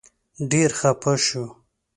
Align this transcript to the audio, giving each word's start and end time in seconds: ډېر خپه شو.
ډېر 0.51 0.69
خپه 0.79 1.13
شو. 1.25 1.43